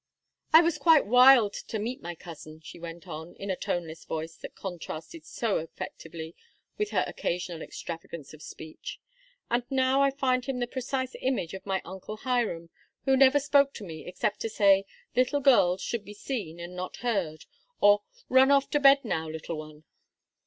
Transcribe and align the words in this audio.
"I 0.51 0.61
was 0.63 0.79
quite 0.79 1.05
wild 1.05 1.53
to 1.53 1.77
meet 1.77 2.01
my 2.01 2.15
cousin," 2.15 2.59
she 2.61 2.79
went 2.79 3.07
on, 3.07 3.35
in 3.35 3.49
the 3.49 3.55
toneless 3.55 4.03
voice 4.03 4.35
that 4.37 4.55
contrasted 4.55 5.27
so 5.27 5.59
effectively 5.59 6.35
with 6.75 6.89
her 6.89 7.03
occasional 7.05 7.61
extravagance 7.61 8.33
of 8.33 8.41
speech; 8.41 8.99
"and 9.51 9.63
now 9.69 10.01
I 10.01 10.09
find 10.09 10.43
him 10.43 10.57
the 10.57 10.65
precise 10.65 11.15
image 11.21 11.53
of 11.53 11.67
my 11.67 11.83
uncle 11.85 12.17
Hiram, 12.17 12.71
who 13.05 13.15
never 13.15 13.39
spoke 13.39 13.75
to 13.75 13.83
me 13.83 14.07
except 14.07 14.39
to 14.39 14.49
say: 14.49 14.85
'Little 15.15 15.39
girls 15.39 15.83
should 15.83 16.03
be 16.03 16.15
seen 16.15 16.59
and 16.59 16.75
not 16.75 16.95
heard,' 17.05 17.45
or 17.79 18.01
'Run 18.27 18.49
off 18.49 18.71
to 18.71 18.79
bed 18.79 19.05
now, 19.05 19.29
little 19.29 19.59
one.'" 19.59 19.83